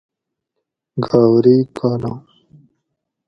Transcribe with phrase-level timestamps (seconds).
[1.07, 2.21] گاؤری کالام